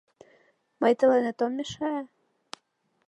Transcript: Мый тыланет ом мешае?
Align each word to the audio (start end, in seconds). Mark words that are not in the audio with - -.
Мый 0.81 0.93
тыланет 0.99 1.39
ом 1.45 1.51
мешае? 1.57 2.01